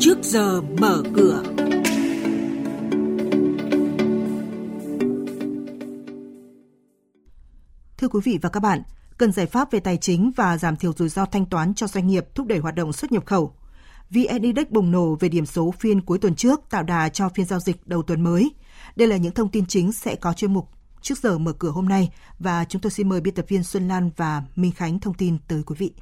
[0.00, 1.42] trước giờ mở cửa.
[7.98, 8.82] Thưa quý vị và các bạn,
[9.18, 12.06] cần giải pháp về tài chính và giảm thiểu rủi ro thanh toán cho doanh
[12.06, 13.54] nghiệp thúc đẩy hoạt động xuất nhập khẩu.
[14.10, 17.46] VN Index bùng nổ về điểm số phiên cuối tuần trước tạo đà cho phiên
[17.46, 18.50] giao dịch đầu tuần mới.
[18.96, 20.68] Đây là những thông tin chính sẽ có chuyên mục
[21.02, 23.88] trước giờ mở cửa hôm nay và chúng tôi xin mời biên tập viên Xuân
[23.88, 25.92] Lan và Minh Khánh thông tin tới quý vị.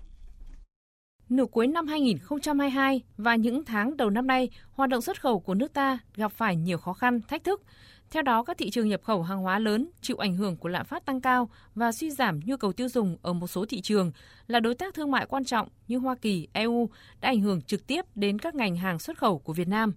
[1.29, 5.55] Nửa cuối năm 2022 và những tháng đầu năm nay, hoạt động xuất khẩu của
[5.55, 7.63] nước ta gặp phải nhiều khó khăn, thách thức.
[8.11, 10.87] Theo đó, các thị trường nhập khẩu hàng hóa lớn chịu ảnh hưởng của lạm
[10.87, 14.13] phát tăng cao và suy giảm nhu cầu tiêu dùng ở một số thị trường
[14.47, 16.89] là đối tác thương mại quan trọng như Hoa Kỳ, EU
[17.21, 19.95] đã ảnh hưởng trực tiếp đến các ngành hàng xuất khẩu của Việt Nam.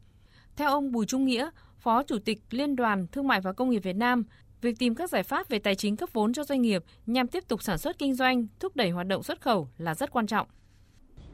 [0.55, 3.84] Theo ông Bùi Trung Nghĩa, Phó Chủ tịch Liên đoàn Thương mại và Công nghiệp
[3.84, 4.23] Việt Nam,
[4.61, 7.48] việc tìm các giải pháp về tài chính cấp vốn cho doanh nghiệp nhằm tiếp
[7.48, 10.48] tục sản xuất kinh doanh, thúc đẩy hoạt động xuất khẩu là rất quan trọng.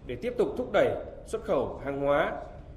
[0.08, 2.34] Để tiếp tục thúc đẩy xuất khẩu hàng hóa,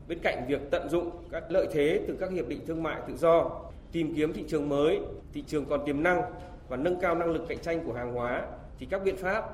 [0.09, 3.17] bên cạnh việc tận dụng các lợi thế từ các hiệp định thương mại tự
[3.17, 3.51] do,
[3.93, 5.01] tìm kiếm thị trường mới,
[5.33, 6.23] thị trường còn tiềm năng
[6.69, 8.43] và nâng cao năng lực cạnh tranh của hàng hóa
[8.79, 9.45] thì các biện pháp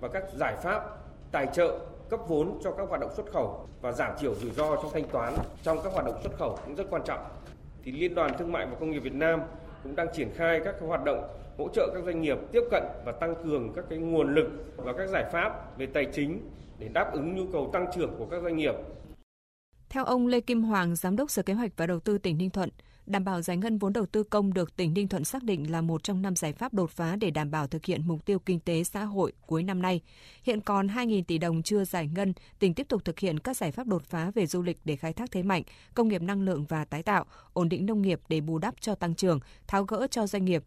[0.00, 0.82] và các giải pháp
[1.32, 1.78] tài trợ
[2.10, 5.08] cấp vốn cho các hoạt động xuất khẩu và giảm thiểu rủi ro trong thanh
[5.08, 7.20] toán trong các hoạt động xuất khẩu cũng rất quan trọng.
[7.82, 9.40] Thì Liên đoàn Thương mại và Công nghiệp Việt Nam
[9.88, 13.12] cũng đang triển khai các hoạt động hỗ trợ các doanh nghiệp tiếp cận và
[13.12, 16.40] tăng cường các cái nguồn lực và các giải pháp về tài chính
[16.78, 18.74] để đáp ứng nhu cầu tăng trưởng của các doanh nghiệp.
[19.88, 22.50] Theo ông Lê Kim Hoàng, Giám đốc Sở Kế hoạch và Đầu tư tỉnh Ninh
[22.50, 22.68] Thuận,
[23.08, 25.80] đảm bảo giải ngân vốn đầu tư công được tỉnh Ninh Thuận xác định là
[25.80, 28.60] một trong năm giải pháp đột phá để đảm bảo thực hiện mục tiêu kinh
[28.60, 30.00] tế xã hội cuối năm nay.
[30.42, 33.72] Hiện còn 2.000 tỷ đồng chưa giải ngân, tỉnh tiếp tục thực hiện các giải
[33.72, 35.62] pháp đột phá về du lịch để khai thác thế mạnh,
[35.94, 38.94] công nghiệp năng lượng và tái tạo, ổn định nông nghiệp để bù đắp cho
[38.94, 40.64] tăng trưởng, tháo gỡ cho doanh nghiệp.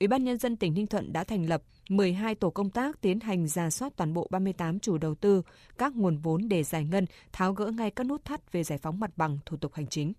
[0.00, 3.20] Ủy ban nhân dân tỉnh Ninh Thuận đã thành lập 12 tổ công tác tiến
[3.20, 5.42] hành ra soát toàn bộ 38 chủ đầu tư,
[5.78, 9.00] các nguồn vốn để giải ngân, tháo gỡ ngay các nút thắt về giải phóng
[9.00, 10.12] mặt bằng, thủ tục hành chính.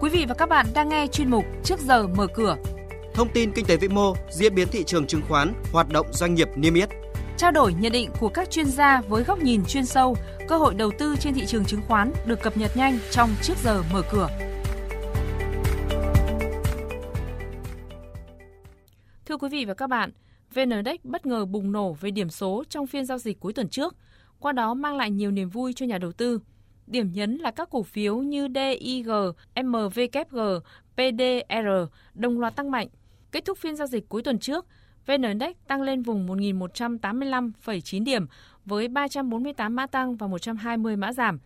[0.00, 2.56] Quý vị và các bạn đang nghe chuyên mục Trước giờ mở cửa.
[3.14, 6.34] Thông tin kinh tế vĩ mô, diễn biến thị trường chứng khoán, hoạt động doanh
[6.34, 6.88] nghiệp niêm yết.
[7.36, 10.16] Trao đổi nhận định của các chuyên gia với góc nhìn chuyên sâu,
[10.48, 13.54] cơ hội đầu tư trên thị trường chứng khoán được cập nhật nhanh trong Trước
[13.64, 14.28] giờ mở cửa.
[19.26, 20.10] Thưa quý vị và các bạn,
[20.54, 23.68] VN Index bất ngờ bùng nổ về điểm số trong phiên giao dịch cuối tuần
[23.68, 23.96] trước,
[24.38, 26.40] qua đó mang lại nhiều niềm vui cho nhà đầu tư.
[26.90, 29.10] Điểm nhấn là các cổ phiếu như DIG,
[29.62, 30.38] MVKG,
[30.94, 31.68] PDR
[32.14, 32.88] đồng loạt tăng mạnh.
[33.32, 34.66] Kết thúc phiên giao dịch cuối tuần trước,
[35.06, 38.26] VN Index tăng lên vùng 1.185,9 điểm
[38.64, 41.38] với 348 mã tăng và 120 mã giảm.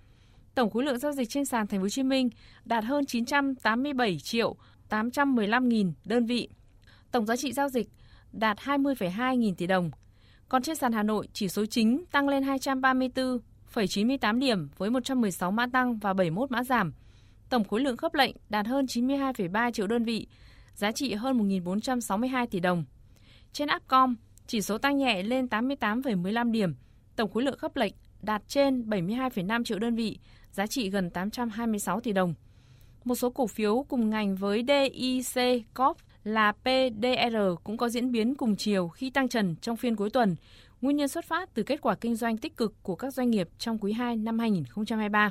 [0.54, 2.30] Tổng khối lượng giao dịch trên sàn Thành phố Hồ Chí Minh
[2.64, 4.56] đạt hơn 987 triệu
[4.88, 6.48] 815 nghìn đơn vị.
[7.10, 7.88] Tổng giá trị giao dịch
[8.32, 9.90] đạt 20,2 nghìn tỷ đồng.
[10.48, 12.42] Còn trên sàn Hà Nội, chỉ số chính tăng lên
[13.74, 16.92] 234,98 điểm với 116 mã tăng và 71 mã giảm.
[17.48, 20.26] Tổng khối lượng khớp lệnh đạt hơn 92,3 triệu đơn vị,
[20.74, 22.84] giá trị hơn 1.462 tỷ đồng.
[23.52, 24.14] Trên Upcom,
[24.46, 26.74] chỉ số tăng nhẹ lên 88,15 điểm,
[27.16, 27.92] tổng khối lượng khớp lệnh
[28.22, 30.18] đạt trên 72,5 triệu đơn vị,
[30.50, 32.34] giá trị gần 826 tỷ đồng.
[33.04, 38.34] Một số cổ phiếu cùng ngành với DIC Corp là PDR cũng có diễn biến
[38.34, 40.36] cùng chiều khi tăng trần trong phiên cuối tuần,
[40.84, 43.48] nguyên nhân xuất phát từ kết quả kinh doanh tích cực của các doanh nghiệp
[43.58, 45.30] trong quý 2 năm 2023.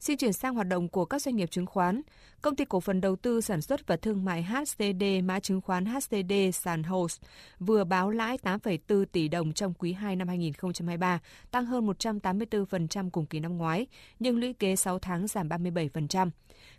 [0.00, 2.02] Xin chuyển sang hoạt động của các doanh nghiệp chứng khoán.
[2.42, 5.86] Công ty cổ phần đầu tư sản xuất và thương mại HCD mã chứng khoán
[5.86, 7.20] HCD sàn Host
[7.58, 13.26] vừa báo lãi 8,4 tỷ đồng trong quý 2 năm 2023, tăng hơn 184% cùng
[13.26, 13.86] kỳ năm ngoái,
[14.18, 16.30] nhưng lũy kế 6 tháng giảm 37%.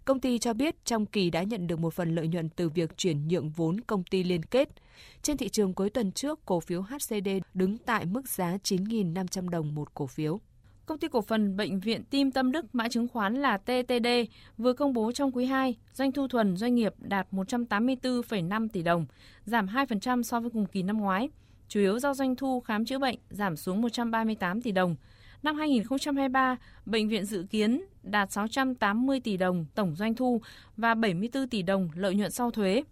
[0.06, 2.98] Công ty cho biết trong kỳ đã nhận được một phần lợi nhuận từ việc
[2.98, 4.70] chuyển nhượng vốn công ty liên kết.
[5.22, 9.76] Trên thị trường cuối tuần trước, cổ phiếu HCD đứng tại mức giá 9.500 đồng
[9.76, 10.40] một cổ phiếu.
[10.92, 14.08] Công ty cổ phần Bệnh viện Tim Tâm Đức mã chứng khoán là TTD
[14.58, 19.06] vừa công bố trong quý 2, doanh thu thuần doanh nghiệp đạt 184,5 tỷ đồng,
[19.46, 21.30] giảm 2% so với cùng kỳ năm ngoái,
[21.68, 24.96] chủ yếu do doanh thu khám chữa bệnh giảm xuống 138 tỷ đồng.
[25.44, 30.42] Năm 2023, bệnh viện dự kiến đạt 680 tỷ đồng tổng doanh thu
[30.78, 32.84] và 74 tỷ đồng lợi nhuận sau thuế.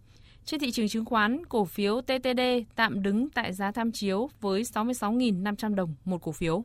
[0.46, 2.42] Trên thị trường chứng khoán, cổ phiếu TTD
[2.76, 6.64] tạm đứng tại giá tham chiếu với 66.500 đồng một cổ phiếu.